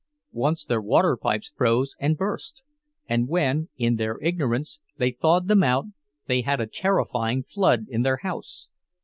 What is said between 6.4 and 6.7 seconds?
had a